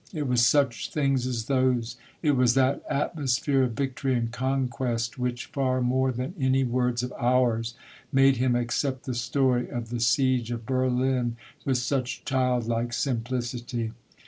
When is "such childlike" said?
11.77-12.93